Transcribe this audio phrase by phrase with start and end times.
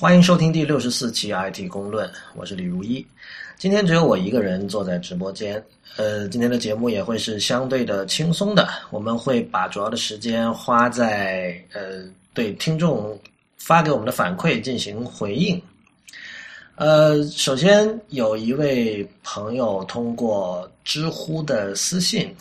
[0.00, 3.06] 欢迎收听第六十四期 IT 公论，我是李如一。
[3.58, 5.62] 今天只有我一个人坐在直播间，
[5.98, 12.02] 呃，今天的节目也会是相对的轻松的，我们会把主要的时间花在呃
[12.32, 13.20] 对听众
[13.58, 15.60] 发给我们的反馈进行回应。
[16.76, 22.34] 呃，首先有一位朋友通过知乎的私信。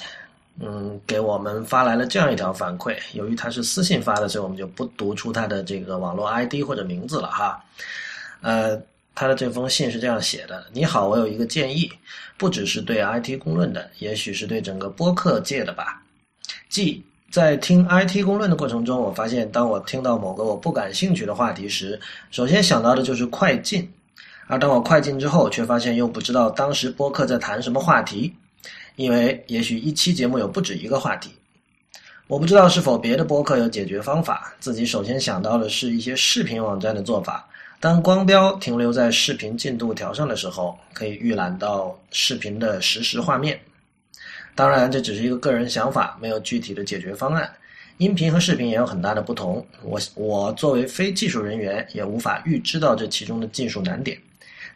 [0.61, 2.95] 嗯，给我们发来了这样一条反馈。
[3.13, 7.63] 由于他是私信发的，所以我们就不读出他的这个网络 ID 或者名字了哈。
[8.41, 8.77] 呃，
[9.15, 11.89] 他的这封信是这样写的：你好，我有一个建议，
[12.37, 16.01] 不只是对 IT 公论的，也许是对整个播客界的吧。
[16.67, 21.99] 即在听 IT 公论的过程中，我发现当我听到某个我不感兴趣的话题时，
[22.31, 23.81] 首先想到的就是快进；
[24.47, 28.33] 而当我快进之后，却发现又不知道当时播客在谈什么话题。
[28.95, 31.31] 因为也许一期节目有不止一个话题，
[32.27, 34.53] 我不知道是否别的播客有解决方法。
[34.59, 37.47] 自己首先想到的是一些视频网站的做法，
[37.79, 43.59] 当光标停留在视频进度条上的时候，可以预览到视频的实时画面。
[44.53, 47.49] 当然，这只是一个个人想法，没有具体的解决方案。
[47.97, 54.17] 音频和视频也有很大的不同，我我作为非技术人员，也无法预知到这其中的技术难点，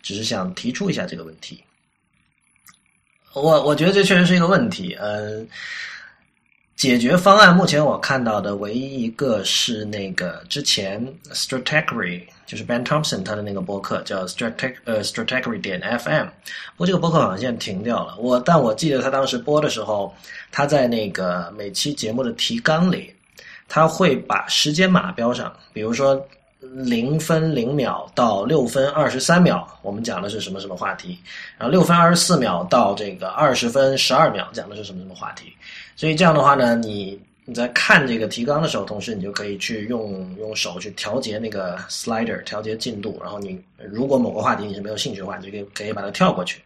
[0.01, 1.61] 只是想提出一下这个问题。
[3.33, 5.47] 我我觉得这确实是一个问题，嗯，
[6.75, 16.25] 解决方案目前我看到的唯一一个是那个之前 Strategy 就是 Ben Thompson 他的那个博客叫 Strateg 呃 Strategy 点 FM，
[16.75, 18.15] 不过这个博客好像现在停掉了。
[18.17, 20.13] 我但我记得他当时播的时候，
[20.51, 23.13] 他在那个每期节目的提纲里，
[23.67, 26.23] 他会把时间码标上，比如说。
[26.71, 31.17] 零分零秒到六分二十三秒，我们讲的是什么什么话题？
[31.57, 35.51] 然后六分二十四秒到这个二十分十二秒，讲的是什么什么话题？
[35.95, 43.19] 所以这样的话呢，你你在看这个提纲的时候，同时你就可以去用用手去调节那个 slider，调节进度。
[43.21, 46.61] 然后你如果某个话题你是没有兴趣的话，你就可以可以把它跳过去。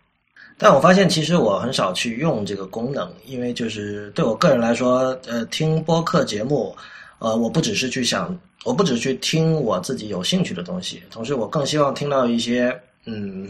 [0.58, 6.76] 但我发现其实我很少去用这个功能，因为就是对我个人来说，呃，听播客节目，
[7.20, 8.38] 呃，我不只是去想。
[8.68, 13.50] 我不只去听我自己有兴趣的东西，同时我更希望听到一些，嗯，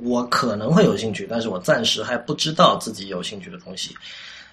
[0.00, 3.94] 我可能会有兴趣，但是我暂时还不知道自己有兴趣的东西，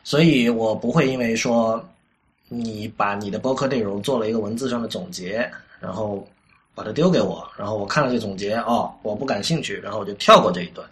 [0.03, 1.81] 所以我不会因为说
[2.49, 5.49] 你把你的播客内容做了一个文字上的总结，
[5.79, 6.27] 然后
[6.75, 10.85] 把它丢给我，然后我看了这总结，哦，我不感兴趣，然后我就跳过这一段。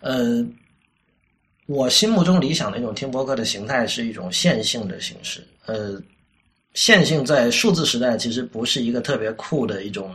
[0.00, 0.44] 呃，
[1.64, 5.98] 我心目中理想的一种听播客的形态是一种线性的形式，呃。
[6.74, 10.10] 线性在数字时代其实不是一个特别酷的一种，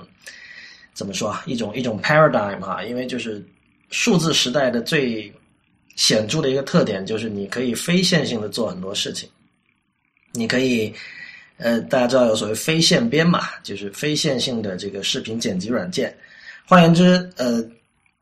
[0.94, 1.44] 怎么说啊？
[1.45, 3.45] 一种一种 paradigm 哈，因为就是
[3.91, 5.31] 数字时代的最
[5.95, 9.29] 显著的一个特点就是你可以非线性的做很多事情，
[10.31, 10.91] 你可以
[11.57, 16.16] 呃，大家知道有所谓非线编嘛，就是非线性的这个视频剪辑软件。
[16.66, 17.63] 换言之，呃，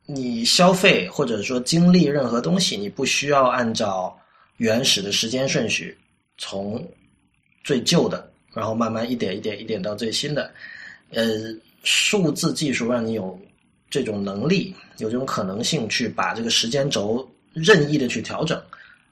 [0.05, 4.13] 你消费或者说经历任何东西，你不需要按照
[4.57, 5.97] 原始的时间顺序
[6.37, 6.85] 从。
[7.65, 10.49] 最旧的，然后慢慢一点一点一点到最新的，
[11.09, 11.25] 呃，
[11.83, 13.37] 数字技术让你有
[13.89, 18.61] 这种能力，有这种可能性去把这个时间轴任意的去调整。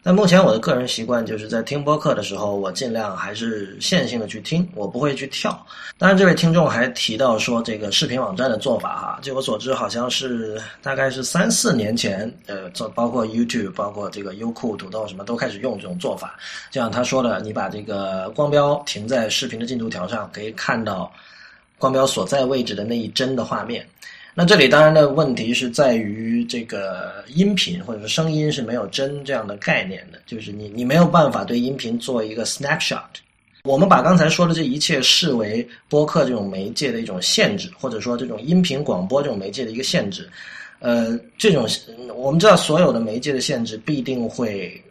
[0.05, 5.65] 但目前我的个人习惯就是在听播客的时候，我尽量还是线性的去听，我不会去跳。
[5.97, 16.37] 当然，这位听众还提到说，这个视频网站的做法哈，据我所知，好像是大概是三四年前，呃，做包括 YouTube，包括这个优酷、土豆什么都开始用这种做法。
[16.69, 21.09] 就像他说的，你把这个光标停在视频的进度条上，可以看到
[21.77, 23.87] 光标所在位置的那一帧的画面。
[24.35, 33.03] 那这里当然的问题是在于这个音频或者说声音是没有帧这样的概念的，就是你你没有办法对音频做一个 snapshot。
[33.63, 40.27] 我们把刚才说的这一切视为播客这种媒介的一种限制，或者说这种音频广播这种媒介的一个限制。
[40.79, 41.65] 呃，这种
[42.15, 44.83] 我们知道所有的媒介的限制必定会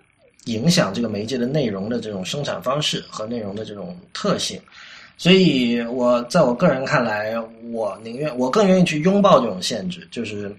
[0.44, 4.58] 影响这个媒介的内容的这种生产方式和内容的这种特性。
[5.22, 7.38] 所以，我在我个人看来，
[7.70, 10.52] 我宁愿我更愿意去拥抱这种限制，就是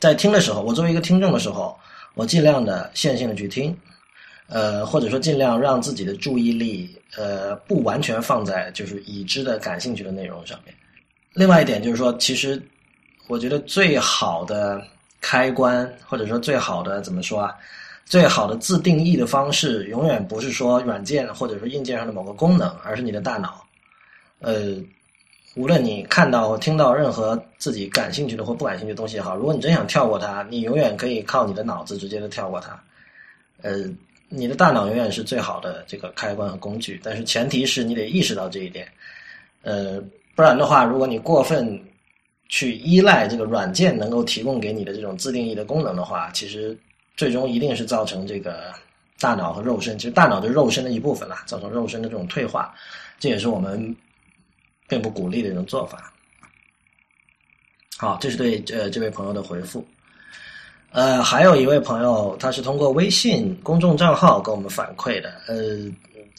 [0.00, 1.78] 在听的时候，我作为一个听众的时候，
[2.14, 3.72] 我尽量的线性的去听，
[4.48, 10.74] 呃，或者说尽量让自己的注意力，呃，不完全放在就是已知的感兴趣的内容上面。
[11.32, 12.60] 另外一点就是说，其实
[13.28, 14.82] 我觉得最好的
[15.20, 17.54] 开关，或者说最好的怎么说啊？
[18.06, 23.66] 最好的自定义的方式，永远不是说软件或者说硬件上的某个功能，而是你的大脑。
[24.38, 24.76] 呃，
[25.56, 32.80] 无论你看到或、听到任何自己感兴趣的或不感兴趣的东西也好，如果你真想跳过它，你永远可以靠你的脑子直接的跳过它。
[33.62, 33.84] 呃，
[34.28, 38.86] 你的大脑永远是最好的这个开关和工具，但是前提是你得意识到这一点。
[39.62, 40.00] 呃，
[40.36, 41.82] 不然的话，如果你过分
[42.48, 46.78] 去依赖这个软件能够提供给你的这种自定义的功能的话，其实
[47.16, 48.72] 最终一定是造成这个
[49.18, 52.74] 大脑和肉身，其实大脑就是肉身的一部分啦，造成肉身的这种退化，
[53.18, 53.96] 这也是我们
[54.86, 56.12] 并不鼓励的一种做法。
[57.96, 59.86] 好，这是对呃这位朋友的回复。
[60.92, 65.90] 呃，还有一位朋友，他是通过微信公众账号跟我们反馈的，呃，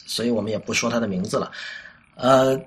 [0.06, 1.50] 所以我们也不说他的名字了。
[2.16, 2.60] 呃，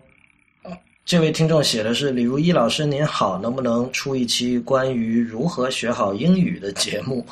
[1.04, 7.26] 这位听众写的是李如一老师您好，能不能出一期关于如何学好英语的节目？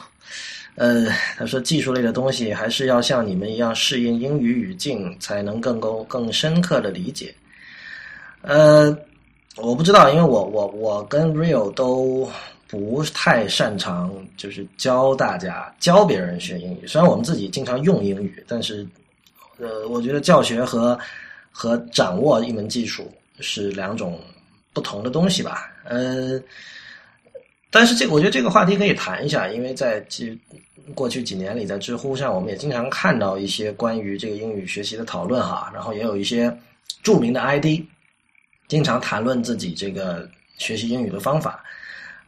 [0.79, 1.05] 呃，
[1.37, 7.35] 他说技术类的东西还是要像你们一样适应英语语境，才能更够更深刻的理解。
[8.41, 8.97] 呃，
[9.57, 12.31] 我不知道，因为我我我跟 Real 都。
[12.71, 18.87] 不太擅长就是教大家教别人学英语，虽然我们自己经常用英语，但是，
[19.57, 20.95] 呃，我觉得教学和
[21.51, 24.19] 和掌握一门技术是两种
[24.71, 25.71] 不同的东西吧。
[25.83, 26.39] 呃，
[27.71, 30.36] 但是这我觉得这个话题可以谈一下，因为在这
[30.95, 36.51] 过去几年里，在知乎上我们也经常看到一些关于这个英语学习的讨论哈，然后也有一些
[37.04, 37.81] 著名的 ID
[38.68, 40.27] 经常谈论自己这个
[40.57, 41.63] 学习英语的方法。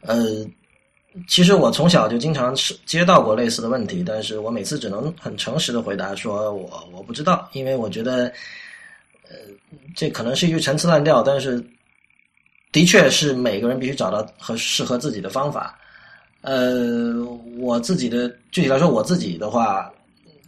[0.02, 0.46] 呃，
[1.28, 8.32] 其实我从小就经常是接到过类似的问题，但是我每次只能很诚实的回答说我我不知道，因为我觉得，
[9.28, 9.36] 呃，
[9.96, 11.64] 这可能是一句陈词滥调，但是
[12.72, 15.78] 的确是每个人必须找到和适合自己的方法。
[16.40, 17.24] 呃，
[17.58, 19.92] 我自己的具体来说，我自己的话，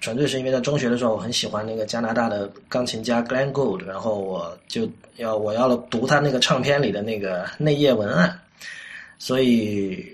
[0.01, 4.89] 纯粹是因为在中学的时候我很喜欢那个加拿大的钢琴家 Glenn Gould，然后我就
[5.19, 8.37] 要我要读他那个唱片里的那个内页文案。
[9.19, 10.05] 所以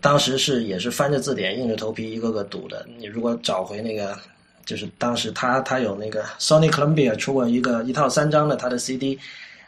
[0.00, 2.86] 当时是也是翻着字典，硬着头皮一个个读的。
[2.98, 4.18] 你如果找回那个，
[4.64, 9.18] 就是当时他他有那个 Sony Columbia 出过一个一套三张的他的 CD，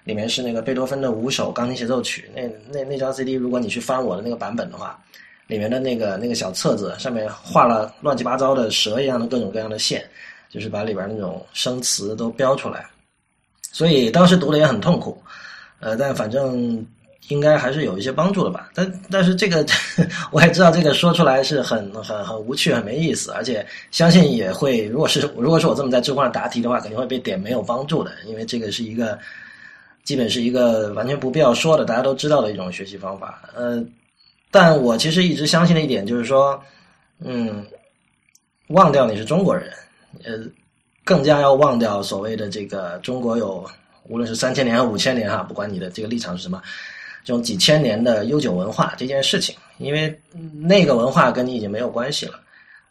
[0.05, 2.31] 里面是那个贝多芬的五首钢琴协奏曲。
[2.35, 4.99] 那那那张 CD，如果你去翻我的那个版本的话，
[5.47, 10.05] 里面的那个那个小册子上面画了乱七八糟的蛇一样的各种各样的线，
[10.49, 12.87] 就是把里边那种生词都标出来。
[13.73, 15.21] 所以当时读的也很痛苦，
[15.81, 16.85] 呃，但反正。
[17.29, 19.65] 应该还是有一些帮助的吧，但但是这个
[20.33, 29.17] 我也知道，这个说出来是很很很无趣、很没意思，而且相信也会，如果是如果说我这么在知乎上答题的话，肯定会被点没有帮助的，因为这个是一个
[30.05, 33.43] 基本是一个完全不必要说的，大家都知道的一种学习方法。
[33.55, 33.85] 呃，
[34.51, 36.61] 但我其实一直相信的一点就是说，
[37.19, 37.65] 嗯，
[38.69, 39.73] 忘掉你是中国人，
[40.25, 40.39] 呃，
[41.05, 43.69] 更加要忘掉所谓的这个中国有
[44.09, 46.63] 无论是三千年还是五千年哈，不管你的这个立场是什么。
[47.23, 50.19] 这种几千年的悠久文化这件事情，因为
[50.55, 52.41] 那个文化跟你已经没有关系了。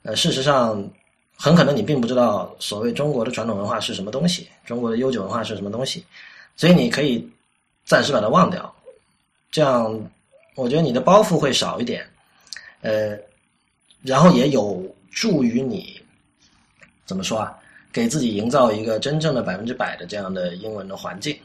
[0.03, 0.88] 呃，事实上，
[1.35, 6.05] 很可能你并不知道所谓中国的传统文化是什么东西，中国的悠久文化是什么东西，
[6.59, 7.25] 所以你可以
[7.85, 8.75] 暂时把它忘掉。
[9.50, 9.97] 这样，
[10.56, 12.06] 我觉得你的包袱会少一点，
[12.81, 13.17] 呃，
[14.01, 15.97] 然后也有助于你
[17.06, 17.57] 怎么说啊，
[17.94, 21.39] 给自己营造一个真正的百分之百的这样的英文的环境，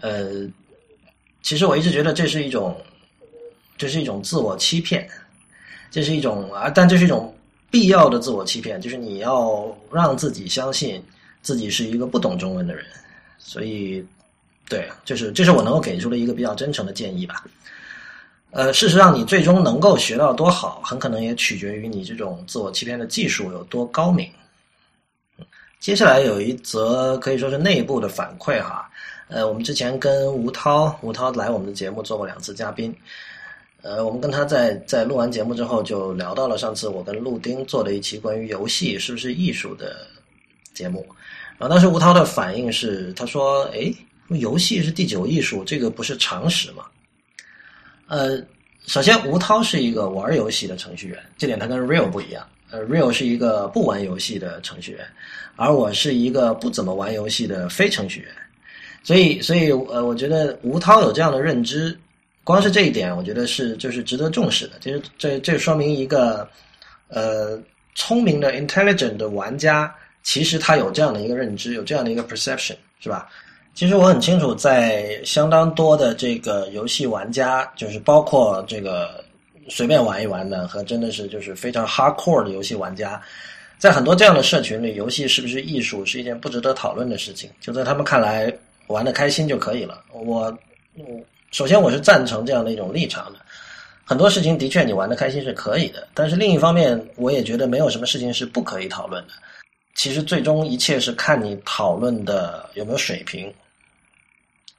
[0.00, 0.46] 呃。
[1.42, 2.76] 其实我一直觉得这是一种，
[3.78, 5.08] 这是一种自我欺骗，
[5.92, 7.32] 这是一种啊，但这是一种
[7.70, 11.00] 必要的自我欺骗，就是你要让自己相信
[11.42, 12.84] 自己是一个不懂中文的人，
[13.38, 14.04] 所以，
[14.68, 17.44] 对，就是这是我能够给出的一个比较真诚的建议吧。
[18.50, 24.30] 呃，事实上，你最终能够学到多好，很可能也取决于你这种自我欺骗的技术有多高明。
[25.78, 28.90] 接下来有一则可以说是内部的反馈哈。
[29.28, 32.94] 呃，我们之前跟吴涛，吴涛来我们的节目做过两次嘉宾。
[33.82, 40.06] 呃，我们跟他在在录完节目之后，就聊到了上次我跟陆丁做的一期关于游戏是不是艺术的
[40.72, 41.06] 节目。
[41.58, 43.92] 然后当时吴涛的反应是，他说：“哎，
[44.28, 46.84] 游戏是第九艺术，这个不是常识吗？”
[48.08, 48.40] 呃，
[48.86, 52.46] 首先吴涛是一个玩游戏的程序员，这点他跟 Real 不一样。
[52.70, 55.06] 呃，Real 是一个不玩游戏的程序员，
[55.54, 58.30] 而我是一个不怎么玩游戏的非程序员。
[59.04, 61.96] 所以，所以，呃，我觉得吴涛有这样的认知，
[62.42, 64.72] 光是这一点，我觉得是就是值得重视的。
[64.80, 66.48] 其实，这这说明一个，
[67.06, 67.56] 呃，
[67.94, 73.28] 聪明的 intelligent 的玩家，其实他有这样的一个认知，有这样的一个 perception，是吧？
[73.76, 79.22] 其实我很清楚，在相当多的这个游戏玩家，就是包括这个
[79.68, 83.22] 随便玩一玩的，和真的是就是非常 hardcore 的游戏玩家，
[83.78, 87.48] 在很多这样的社群里，游戏是不是艺术，是一件不值得讨论的事情。
[87.60, 88.52] 就在他们看来。
[88.88, 90.04] 玩的开心就可以了。
[90.12, 90.56] 我，
[90.94, 93.40] 我首先我是赞成这样的一种立场的。
[94.04, 99.32] 很多事情的确你玩的开心是可以的，但是另一方面，我也觉得没有什么事情是不可以讨论的。
[99.96, 103.52] 其实最终一切是看你讨论的有没有水平。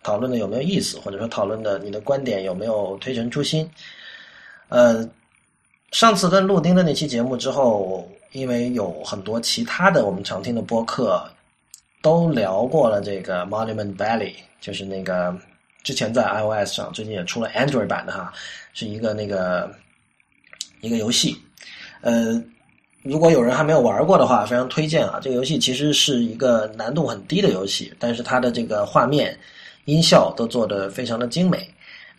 [0.03, 3.69] 讨论的有没有意思，或者说讨论的你的观点有没有推陈出新。
[4.69, 5.07] 呃，
[5.91, 11.25] 上次跟陆丁的那期节目之后，因为有很多其他的我们常听的播客
[12.01, 15.35] 都聊过了这个 Monument Valley，就是那个
[15.83, 18.33] 之前在 iOS 上，最近也出了 Android 版的哈，
[18.73, 19.71] 是一个那个
[20.81, 21.37] 一个游戏。
[22.01, 22.41] 呃，
[23.03, 25.19] 如果有人还没有玩过的话，非常推荐啊！
[25.21, 29.37] 这个游戏其实是一个难度很低的游戏，但是它的这个画面、
[29.87, 31.67] 音效都做得非常的精美。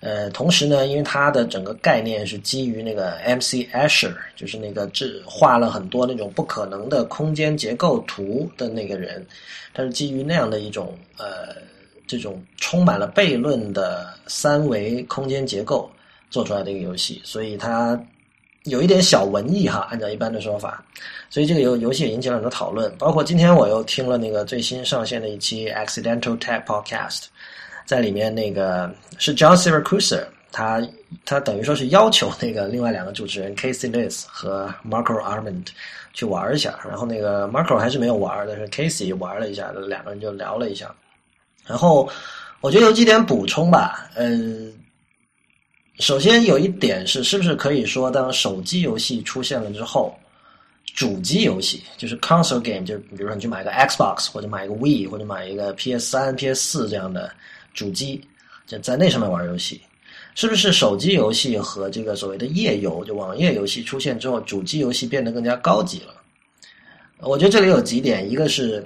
[0.00, 3.68] 呃，同时呢，因为它的整个概念是基于那个 M.C.
[3.72, 9.26] Asher，就是那个制画了很多那种不可能的空间结构图的那个人，
[9.74, 11.56] 他是基于那样的一种呃
[12.06, 15.90] 这种充满了悖论的三维空间结构
[16.30, 18.00] 做出来的一个游戏，所以它
[18.66, 20.80] 有一点小文艺哈，按照一般的说法，
[21.28, 27.24] 所以这个游游戏也引起了很多讨论，包括今天我又听了那个最新上线的一期 Accidental Tech Podcast。
[27.88, 30.86] 在里面那个是 John Siracusa，他
[31.24, 35.64] 他等于说是要求那个另外两个主持人 Casey Liz 和 Marco Armand
[36.12, 40.94] 去玩一下，然后那个 Marco 还是没有玩，但是 Casey 玩了一下，两个人就聊了一下。
[41.64, 42.06] 然后
[42.60, 44.70] 我觉得有几点补充吧，嗯，
[45.98, 50.14] 首先有一点是，是不是可以说当手机游戏出现了之后，
[50.94, 57.32] 主机游戏就是 console game，就比如说你去买个 Xbox 或者买一个 Wii 或者买一个 PS 三、PS 四这样的。
[57.78, 58.20] 主机
[58.66, 59.80] 就在那上面玩游戏，
[60.34, 66.12] 是不是手机游戏和这个所谓的页游，就网页游戏出现之后，主机游戏变得更加高级了？
[67.20, 68.84] 我觉得这里有几点，一个是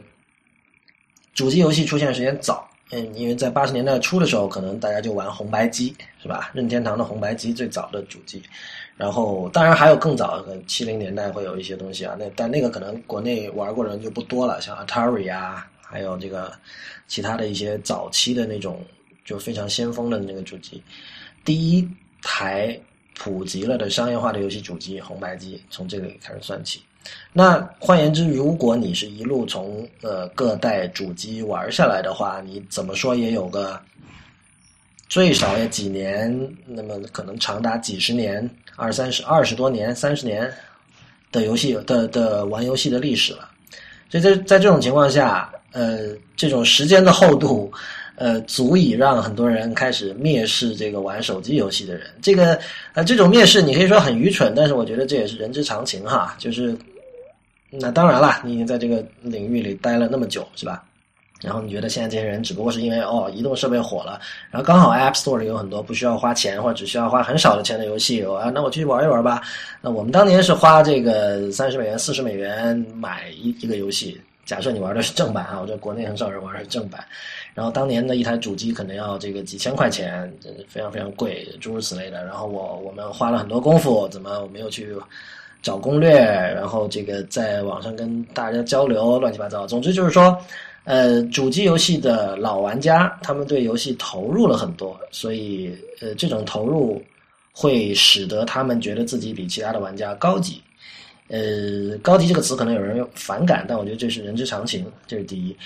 [1.32, 6.50] 主机游戏出现时间早，嗯，因为在八十年代初的时候，可能大家就玩红白机，是吧？
[6.52, 8.42] 任天堂的红白机最早的主机，
[8.98, 15.66] 然后当然还有更早的七零年代会有一些东西啊，那但那个可能国内玩过的人就不多了，像 Atari 啊。
[15.92, 16.50] 还有这个
[17.06, 18.82] 其他的一些早期的那种
[19.26, 20.82] 就非常先锋的那个主机，
[21.44, 21.86] 第一
[22.22, 22.80] 台
[23.14, 26.80] 普及了的商业化的游戏主机红白机，从这里开始算起。
[27.30, 33.78] 那换言之，如果你是一路从呃各代主机玩下来的话，你怎么说也有个
[35.08, 40.50] 最少也几年，那么可能长达几十年、二三十、二十多年、三十年
[41.30, 43.50] 的游戏的的玩游戏的历史了。
[44.08, 45.52] 所以在在这种情况下。
[45.72, 47.72] 呃，这种时间的厚度，
[48.16, 52.06] 呃，足以让很多人开始蔑视这个玩手机游戏的人。
[52.20, 52.58] 这个
[52.94, 56.36] 呃，这种蔑视你可以说很愚蠢，但是我觉得这也是人之常情哈。
[56.38, 56.76] 就是
[57.70, 60.84] 那当然了，你已经在这个领域里待了那么久，是吧？
[61.40, 69.42] 然后你觉得现在这些人只不过是因为哦，移动设备火了，然后刚好 App Store 里有很多不需要花钱或者只需要花很少的钱的游戏，啊，那我去玩一玩吧。
[69.80, 74.20] 那我们当年是花这个三十美元、四十美元买一一个游戏。
[74.44, 77.04] 假设你玩的是正版啊，我觉得国内很少人玩的是正版。
[77.54, 80.32] 然后当年的一台主机可能要这个几千块钱，
[80.68, 82.24] 非常非常贵，诸如此类的。
[82.24, 84.94] 然后我我们花了很多功夫，怎么我没有去
[85.62, 89.66] 找攻略，然后这个在网上跟大家交流，乱七八糟。
[89.66, 90.36] 总之就是说，
[90.84, 97.00] 呃，主机游戏的老玩家，他们对游戏投入了很多，所以呃，这种投入
[97.52, 100.60] 会使得他们觉得自己比其他的玩家高级。
[101.32, 105.56] 呃，高级这个词可能有人反感，但我觉得这是人之常情，这是第一。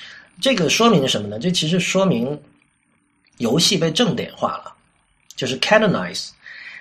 [0.40, 1.40] 这个说明什么呢？
[1.40, 2.40] 这其实说明
[3.38, 4.72] 游戏被正点化了，
[5.34, 6.28] 就是 canonize。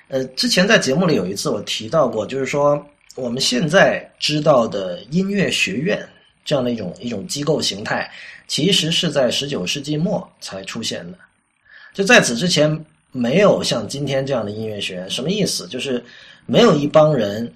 [0.08, 2.80] 呃，之前在节目里有一次我提到过，就是说
[3.16, 6.08] 我们现在知道的音乐学院
[6.44, 8.08] 这样的一种一种机构形态，
[8.46, 11.18] 其实是在十九世纪末才出现的。
[11.92, 15.10] 就在此之前，没有像今天这样的音乐学院。
[15.10, 15.68] 什么意思？
[15.70, 16.06] 就是
[16.46, 17.52] 没有一帮人。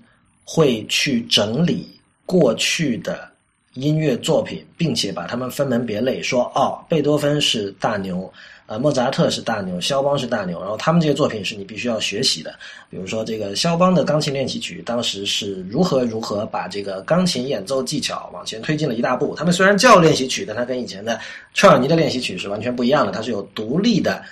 [0.51, 1.87] 会去整理
[2.25, 3.29] 过去的
[3.75, 8.33] 音乐作品，并且把它们分门别类，说哦，贝多芬是大牛，
[8.65, 12.57] 呃，莫扎特是大牛，肖邦是大牛，然后他们这些作品是你必须要学习的。
[12.89, 19.35] 比如说这个肖邦的钢琴练习曲，当时是如何如何把这个钢琴演奏技巧往前推进了一大步。
[19.35, 21.19] 他们虽然叫练习曲，但它跟以前的
[21.53, 24.23] 车尔尼的练习曲是完全不一样的，它是有独立的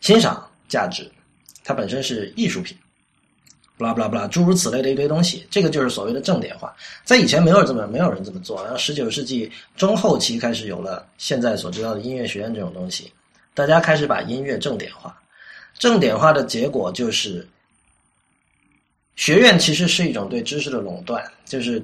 [0.00, 1.10] 欣赏价值，
[1.64, 2.76] 它本身是艺术品。
[3.76, 6.74] 不啦不啦不啦，诸如此类的一堆东西，这个就是所谓的正点化。
[7.04, 13.12] 在以前没有这么没有人这么做，然后十九世纪中后期开始有了现在所知道的音乐学院这种东西，
[13.54, 15.14] 大家开始把音乐正点化。
[15.78, 17.46] 正点化的结果就是，
[19.14, 21.82] 学院其实是一种对知识的垄断，就是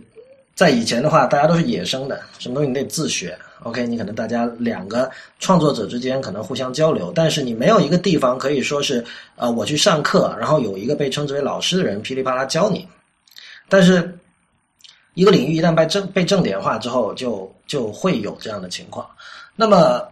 [0.54, 3.36] 在以前的话，大家都是野生的，什么东西你得自学。
[3.62, 9.04] OK，你可能大家两个创作者之间可能互相交流，但是你没有一个地方可以说是，
[9.36, 12.86] 呃，我去上课，然后有一个被称之为老师的人噼里啪啦教你。
[13.68, 14.18] 但是，
[15.14, 19.06] 一个领域一旦被正被正点化之后，就就会有这样的情况。
[19.54, 20.02] 那么，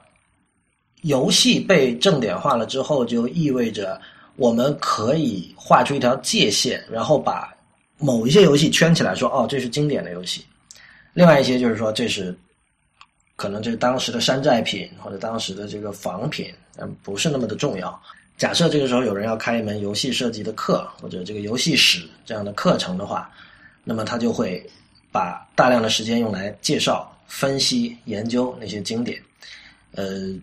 [1.02, 4.00] 游戏被正点化了之后，就意味着
[4.36, 7.52] 我们可以画出一条界限，然后把
[8.00, 10.40] 某一些游戏圈起来，说哦，这是经典的游戏；
[11.12, 12.34] 另外一些就是说这是
[13.36, 18.02] 可能这当时的山寨品或者当时的这个仿品，嗯，不是那么的重要。
[18.36, 23.30] 假设这个时候有人要开一门游戏设计的课或者这个游戏史这样的课程的话，
[23.84, 24.64] 那么他就会
[25.12, 29.22] 把大量的时间用来介绍、分析、研究那些经典，
[29.92, 30.34] 呃。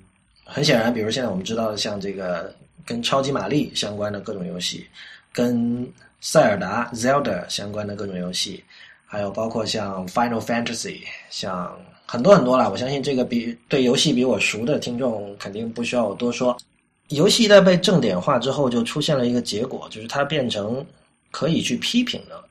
[0.49, 4.87] 很显然，比如现在我们知道的，像这个跟超级玛丽相关的各种游戏，
[5.33, 5.85] 跟
[6.21, 8.63] 塞尔达 （Zelda） 相关的各种游戏，
[9.05, 12.69] 还有包括像 Final Fantasy，像很多很多了。
[12.69, 16.57] 我相信这个比对游戏比我熟的听众肯定不需要我多说。
[17.09, 20.86] 游戏在被正点化之后，就出现了一个结果，就是它变成
[21.31, 22.43] 可以去批评的。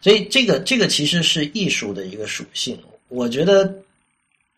[0.00, 2.78] 所以，这个这个其实是艺术的一个属性。
[3.08, 3.70] 我觉得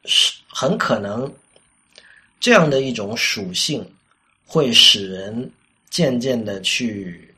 [0.04, 1.32] 是很可能。
[2.38, 3.88] 这样的一种属性，
[4.44, 5.50] 会使人
[5.90, 7.31] 渐渐的去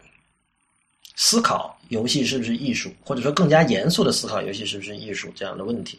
[1.14, 5.98] 思考游戏是不是艺术，或者说更加严肃的思考游戏是不是艺术这样的问题。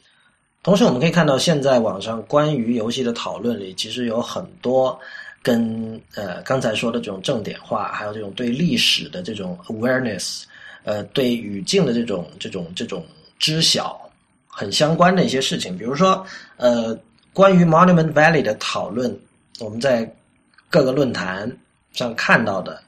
[0.63, 5.00] 同时，我们可以看到，现在网上关于游戏的讨论里，其实有很多
[5.41, 10.43] 跟呃刚才说的这种正点化，还有这种对历史的这种 awareness，
[10.84, 13.05] 呃，对语境的这种这种这种
[13.39, 14.00] 知晓
[14.48, 16.25] 很相关的一些事情，比如说
[16.57, 16.98] 呃。
[17.36, 19.13] 关于 Monument Valley 的讨论，
[19.60, 20.10] 我们在
[20.69, 21.51] 各个论坛
[21.91, 22.81] 上看到的，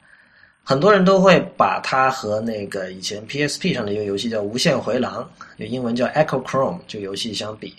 [0.70, 5.24] 很多人都会把它和那个以前 PSP 上的一个游戏叫《无限回廊》，
[5.58, 7.74] 就英文叫 Echo Chrome 这个游戏相比，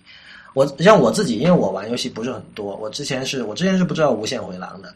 [0.54, 4.94] 我像我自己，因为我玩游戏不是很多，我之前是我之前是不知道《无限回廊》的，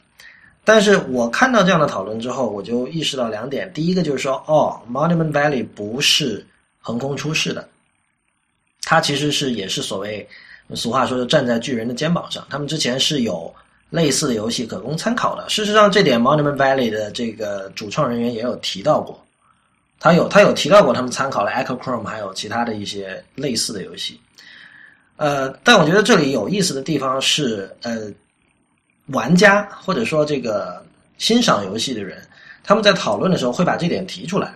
[0.64, 6.46] 但是我看到这样的讨论之后，我就意识到两点，第一个就是说，哦，Monument Valley 不是
[6.80, 7.68] 横空出世的，
[8.84, 10.26] 它其实是也是所谓。
[10.74, 12.46] 俗话说，的站在巨人的肩膀上。
[12.48, 13.54] 他们之前是有
[13.92, 15.46] 类似的游戏可供参考的。
[15.50, 19.22] 事实上，这点 Monument Valley 的这个主创人员也有提到过。
[20.00, 24.18] 他有他有提到过，他们参考了 Echo Chrome 还有其他的一些类似的游戏。
[25.16, 28.10] 呃，但我觉得这里有意思的地方是，呃，
[29.08, 30.84] 玩家或者说这个
[31.18, 32.20] 欣赏游戏的人，
[32.64, 34.52] 他们在讨论的时候会把这点提出来。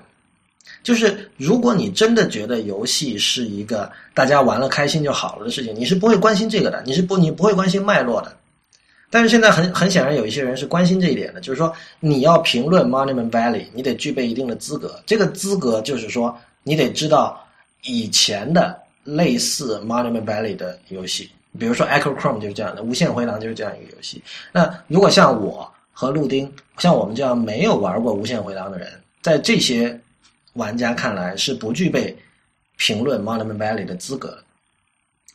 [0.82, 8.35] 就是如果你真的觉得游戏是一个大家玩了开心就好了的事情，你是不会关心这个的，你是不你不会关心脉络的。
[9.16, 15.02] 但是现在很很显然有一些人是关心这一点的，就是说你要评论 Monument Valley，你得具备一定的资格。
[15.06, 17.42] 这个资格就是说你得知道
[17.84, 24.22] 以前的类似 Monument Valley 的游戏，比如说 Echo Chrome 就是这样的，无限回廊就是这样一个游戏。
[24.52, 29.98] 那如果像我和陆丁，像我们这样没有玩过无限回廊的人，在这些。
[30.56, 32.16] 玩家看来是不具备
[32.78, 34.42] 评论 Monument Valley 的资格。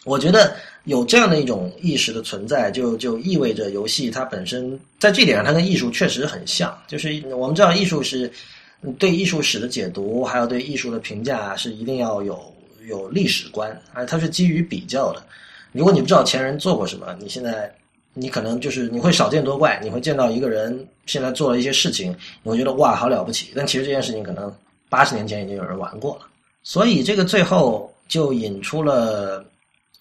[0.03, 6.77] 我觉得有这样的一种意识的存在，就就意味着游戏它本身在这点上，它跟艺术确实很像。
[6.87, 8.31] 就是我们知道，艺术是
[8.97, 12.39] 对艺术史的解读，还有对艺术的评价，是一定要有
[12.87, 15.23] 有历史观，而它是基于比较的。
[15.71, 17.73] 如果你不知道前人做过什么，你现在
[18.13, 23.51] 你可能就是你会少见多怪，你会见到一个人现在做了一些事情，你会觉得哇，好了不起。
[23.55, 24.53] 但其实这件事情可能。
[24.91, 26.27] 八十年前已经有人玩过了，
[26.63, 29.41] 所以这个最后就引出了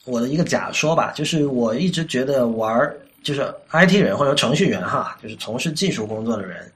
[0.05, 6.71] 我的一个假说吧，就是我一直觉得玩就是 IT 人或者程序员哈，就是从事技术工作的人，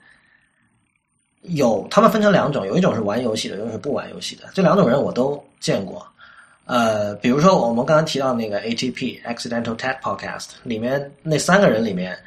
[1.42, 4.44] 有他们分成两种，有一种是玩游戏的，有一种是不玩游戏的。
[4.54, 6.06] 这两种人我都见过。
[6.66, 12.18] 呃，比如说我们刚刚提到那个 ATP Accidental Tech Podcast 里面那三个人里面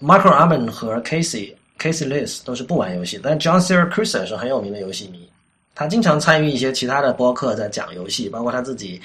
[0.00, 1.54] ，Marco Arman 和 Casey。
[1.78, 5.26] Casey List 都是不玩游戏，但 John Siracusa 是很有名的游戏迷，
[5.74, 9.00] 他经常参与一些其他的播客在讲游戏，包括他自己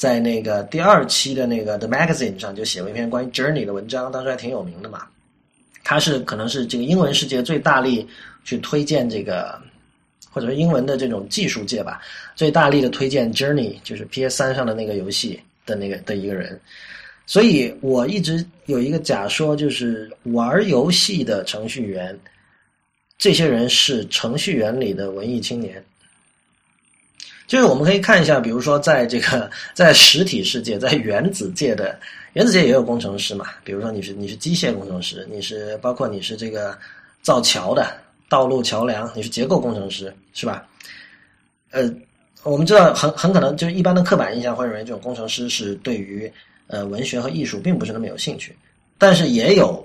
[0.00, 5.06] 在那个第二期的那个 The Magazine 上就写了一篇关于 Journey 的文章，当时还挺有名的嘛。
[5.84, 8.08] 他是可能是这个英文世界最大力
[8.42, 9.60] 去推荐这个，
[10.30, 12.00] 或者说英文的这种技术界吧，
[12.34, 16.58] 最大力的推荐 Journey，就是 PS 三上的那个游戏的那个的一个人。
[17.26, 22.18] 所以我一直有一个假说，就是玩游戏的程序员，
[23.18, 25.84] 这些人是程序员里的文艺青年。
[27.50, 31.98] 就是我们可以看一下，比如说在这个 在实体世界，在原子界的
[32.34, 33.46] 原子界也有工程师嘛。
[33.64, 36.78] 比如说你是你是机械工程师，你是包括你是这个
[37.22, 37.92] 造桥的
[38.28, 40.64] 道路桥梁，你是结构工程师，是吧？
[41.72, 41.92] 呃，
[42.44, 46.32] 我们知道很很可能就是一般的刻板印象会认为这种工程师是对于。
[46.72, 48.56] 呃，文学和艺术并不是那么有兴趣，
[48.96, 49.84] 但是也有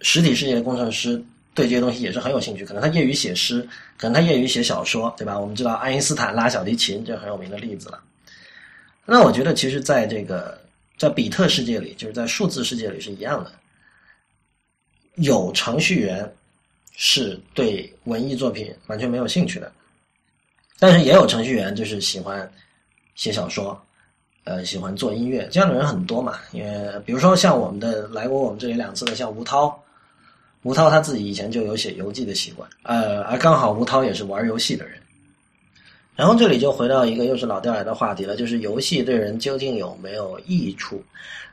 [0.00, 1.22] 实体世界的工程师
[1.54, 2.64] 对这些东西也是很有兴趣。
[2.64, 3.66] 可能他业余写诗，
[3.98, 5.38] 可能他业余写小说，对吧？
[5.38, 8.02] 我们知道爱因斯坦拉小提琴就很有名的例子了。
[9.04, 10.58] 那我觉得，其实在这个
[10.96, 13.52] 在比特世界里，就是在数字世界里是一样的。
[15.16, 16.32] 有程序员
[16.96, 19.70] 是对文艺作品完全没有兴趣的，
[20.78, 22.50] 但是也有程序员就是喜欢
[23.14, 23.78] 写小说，
[24.44, 26.38] 呃，喜欢做音乐，这样的人很多嘛。
[26.52, 29.78] 因为比如说像我们的来过我们这里两次的，像吴涛，
[30.62, 34.98] 吴涛他自己以前就有写游记的习惯，呃，而刚好吴涛也是玩游戏的人。
[36.14, 41.02] 然后这里就回到一个又是老掉牙的话题了，就是游戏对人究竟有没有益处？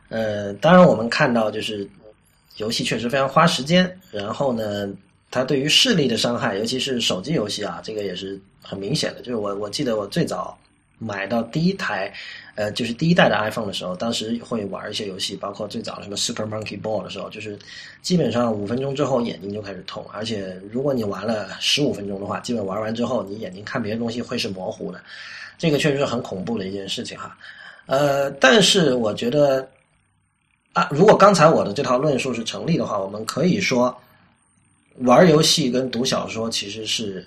[0.09, 1.89] 呃，当然我们看到就是
[2.57, 4.89] 游戏确实非常花时间，然后呢，
[5.31, 9.21] 它对于视力的伤害，尤其是手机游戏啊，这个也是很明显的。
[9.21, 10.57] 就是我我记得我最早
[10.99, 12.13] 买到第一台。
[12.55, 17.57] 呃，就是第一代的 iPhone 的时候，当时会玩一些游戏，包括最早什么 Super Monkey Ball 的时候，就是
[18.01, 24.99] 基本上五分钟之后眼睛就开始痛，而且如果你玩了十五分钟的话，基本玩完之后你眼睛看别的东西会是模糊的，
[25.57, 27.37] 这个确实是很恐怖的一件事情哈。
[27.85, 29.65] 呃，但是我觉得
[30.73, 33.97] 啊，如果刚才我的这套论述是成立的话，我们可以说
[34.97, 37.25] 玩游戏跟读小说其实是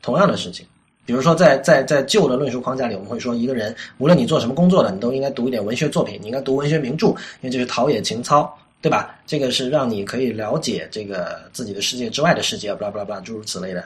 [0.00, 0.66] 同样的事情。
[1.04, 9.18] 比如说，在在在旧的论述框架里，我们会说，一个人无论你做什么工作的，你都应该读一点文学作品，你应该读文学名著，因为这是陶冶情操，对吧？
[9.26, 13.84] 这个是让你可以了解这个自己的世界之外的世界，巴拉巴拉巴拉，诸如此类的。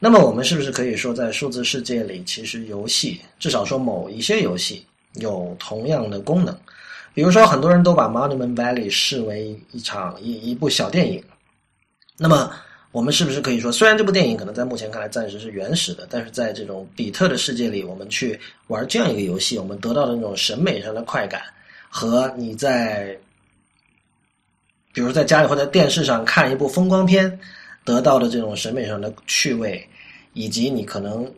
[0.00, 6.52] 那么，我们是不是可以说，在数字世界里，其实游戏，至少说某一些游戏有同样的功能？
[7.14, 11.22] 比如说，很多人都把《Monument Valley》视为一场一一部小电影，
[12.16, 12.50] 那么。
[12.90, 21.42] 我们是不是可以说，虽然这部电影可能在目前看来暂时是原始的，但是在这种比特的世界里，我们去玩这样一个游戏，我们得到的那种审美上的快感，
[21.90, 23.14] 和你在，
[24.94, 27.38] 比如在家里或者电视上看一部风光片
[27.84, 29.86] 得到的这种审美上的趣味，
[30.32, 31.30] 以及你可能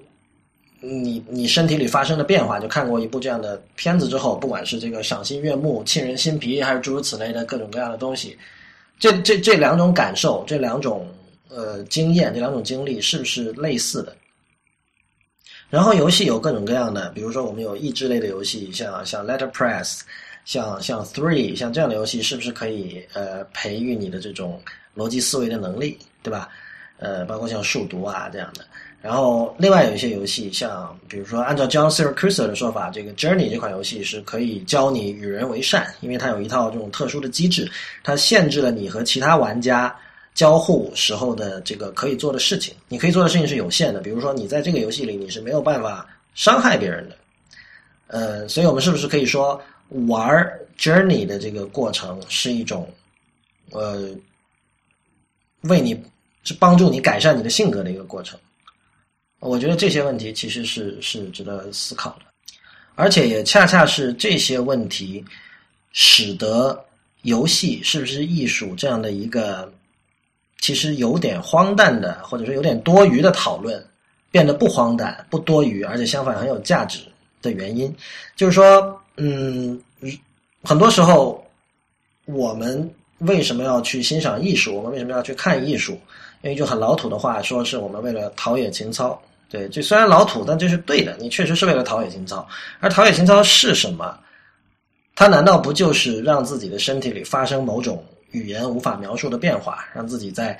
[0.78, 8.38] 你你身体里发生的变化，就看过一部这样的片子之后，不管是这个赏心悦目、沁人心脾，还是诸如此类的各种各样的东西，
[9.00, 11.04] 这这这两种感受，这两种。
[11.50, 14.16] 呃，经验这两种经历是不是类似的？
[15.68, 20.00] 然后游戏有各种各样的，比如说我们有益智类的游戏，像像 Letterpress，
[20.44, 24.60] 像像 Three，像这样的游戏是不是可以呃培育你的这种
[24.96, 26.48] 逻辑思维的能力，对吧？
[26.98, 28.64] 呃，包括像数独啊这样的。
[29.00, 37.70] 然后另外有一些游戏，像比如说按照 John Siracusa 的说法，这个 Journey 这款游戏是可以教你与人为善，因为它有一套这种特殊的机制，
[38.04, 39.96] 它限制了你和其他玩家。
[40.40, 44.00] 交互时候的这个可以做的事情，你可以做的事情是有限的。
[44.00, 47.16] 比如说，你在这个游戏里你是没有办法伤害别人的。
[48.07, 49.62] 呃，所以我们是不是可以说
[50.09, 50.26] 玩
[50.79, 52.90] Journey 的这个过程是一种
[53.72, 54.09] 呃
[55.64, 56.03] 为你
[56.42, 58.40] 是帮助你改善你的性格的一个过程？
[59.40, 62.24] 我觉得这些问题其实是是值得思考的，
[62.94, 65.22] 而且也恰恰是这些问题
[65.92, 66.83] 使得
[67.24, 69.70] 游戏是不是艺术这样的一个。
[70.60, 73.82] 其实有点荒诞的，或者说有点多余的讨论，
[74.30, 77.00] 变得不荒诞、不多余，而且相反很有价值
[77.42, 77.94] 的原因，
[78.36, 79.80] 就是说，嗯，
[80.62, 81.44] 很多时候
[82.26, 84.76] 我们为什么要去欣赏艺术？
[84.76, 85.98] 我们为什么要去看艺术？
[86.42, 89.20] 用一句很老土的话说，是我们为了陶冶情操。
[89.48, 91.16] 对，这虽然老土，但这是对的。
[91.18, 92.46] 你确实是为了陶冶情操。
[92.78, 94.16] 而陶冶情操是什么？
[95.16, 98.02] 它难道不就是让自己的身体里发生某种？
[98.32, 100.58] 语言无法描述的变化，让自己在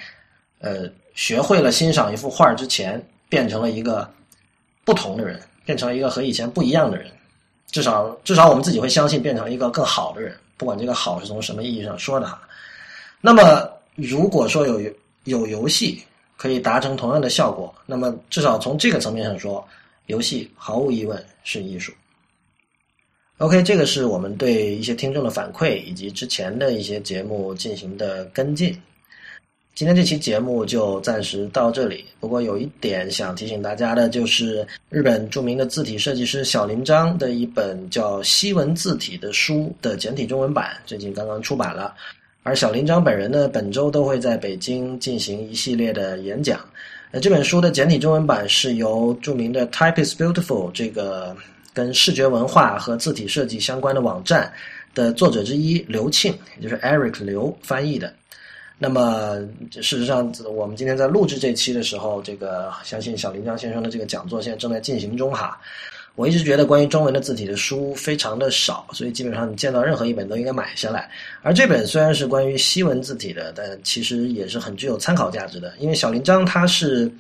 [0.59, 4.09] 呃学会了欣赏一幅画之前，变成了一个
[4.85, 7.11] 不同的人，变成了一个和以前不一样的人。
[7.71, 10.37] 至少至少我们自己会相信，变成一个更好的人。
[10.57, 12.43] 不管这个好是从什么意义上说的哈。
[13.21, 14.81] 那么如果说有
[15.25, 16.03] 有游戏
[16.37, 19.67] 可以达成同样的效果，那么至少从这个层面上说，
[20.07, 21.93] 游戏毫无疑问是艺术。
[23.41, 28.79] OK，这个是我们对一些听众的反馈，以及之前的一些节目进行的跟进。
[29.75, 32.05] 今天这期节目就暂时到这里。
[32.21, 41.95] 不过有一点想提醒大家的，就是日本著名的字体设计师小林章的一本叫《西文字体》的书的简体中文版最近刚刚出版了。
[42.43, 46.61] 而小林章本人呢，本周都会在北京进行一系列的演讲。
[47.11, 51.35] 呃，这本书的简体中文版是由著名的 Type is Beautiful 这个。
[51.81, 54.53] 跟视觉文化和字体设计相关的网站
[54.95, 58.13] 的作者之一刘庆，也就是 Eric 刘翻译的。
[58.77, 59.39] 那么，
[59.73, 65.59] 事实上，我们今天在录制这期的时候，这个相信小林江先生的这个讲座现在正在进行中哈。
[66.17, 71.11] 我一直觉得关于中文的字体的书非常的少，所以基本上你见到任何一本都应该买下来。
[71.41, 77.11] 而这本虽然是关于西文字体的，但其实也是很具有参考价值的，因为小林章他是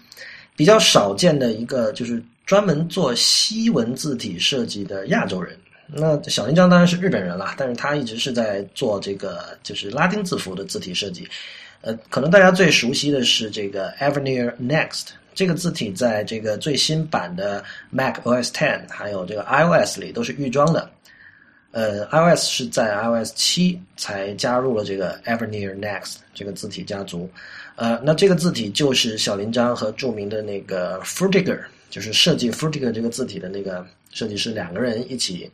[0.54, 2.22] 比较少见的一个就是。
[2.50, 11.28] 专门做西文字体设计的亚洲人，那小林章当然是日本人了，但是他一直是在做这个就是拉丁字符的字体设计。
[11.80, 20.90] 呃，可能大家最熟悉的是这个 Avenir Next 这个字体，在这个最新版的 Mac OS Ten 还有这个 iOS 里都是预装的。
[21.70, 27.30] 呃，iOS 是在 iOS 七才加入了这个 Avenir Next 这个字体家族。
[27.76, 31.60] 呃，那这个字体就是小林章和著名的那个 Frutiger，
[31.90, 35.50] 就是设计 Frutiger 这个字体的那个设计师两个人一起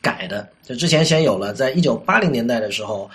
[0.00, 0.48] 改的。
[0.62, 3.10] 就之前先有了，在一九八零年代的时候。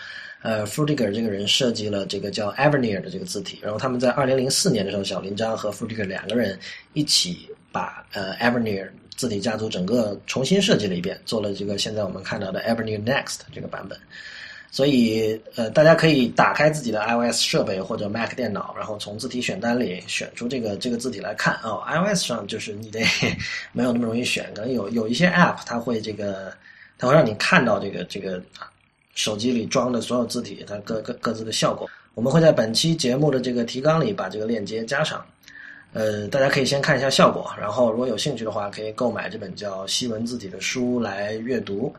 [0.45, 6.60] 呃，Frutiger 这个人设计了这个叫 Avenir 的这个字体，然后他们在二零零四年的时候，小林章和 Frutiger 两个人
[6.91, 13.97] 一起把呃 Avenir 字体家族整个重新设计了一遍，做了这个现在我们看到的 Avenir Next 这个版本。
[14.73, 21.81] 所以呃，大家可以打开自己的 iOS 设备或者 Mac 电脑，然后从字体选单里选出这个这个字体来看哦。
[21.88, 22.99] iOS 上就是你得
[23.71, 26.51] 没有那么容易选，可能有有一些 App 它会这个
[26.97, 28.41] 它会让你看到这个这个。
[29.15, 35.23] 手机里装的所有字体，它各各各自的效果，我们会在本期节目的这个提纲里把这个链接加上。
[35.93, 41.93] 呃，大家可以先看一下效果，然后如果有兴趣的话，可以购买这本叫《西文字体》的书来阅读。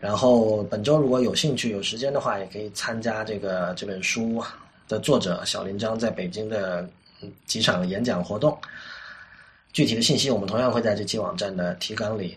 [0.00, 4.42] 然后本周如果有兴趣、有时间的话，也可以参加这个这本书
[4.86, 6.88] 的作者小林章在北京的
[7.46, 8.56] 几场演讲活动。
[9.72, 12.36] 具体的信息，我们同样会在这期网站的提纲里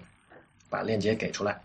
[0.69, 1.59] 把链接给出来。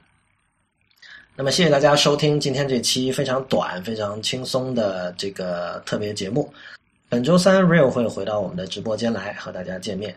[1.35, 6.51] 那么，谢谢大家收听今天这期非常短、非常轻松的这个特别节目。
[7.09, 10.17] 本周三，Real 会回到我们的直播间来和大家见面，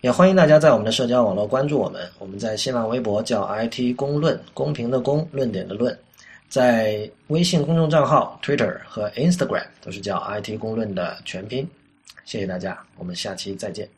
[0.00, 2.00] 也欢迎大家在我们的社交网络关注我们。
[2.20, 5.96] 我们在新浪微博叫 IT 公论，公平的公，论点的论，
[6.48, 11.68] 在微信公众账号 Twitter 和 Instagram 都是叫 IT 公论的全拼。
[12.24, 13.88] 谢谢大家，我们下期再见。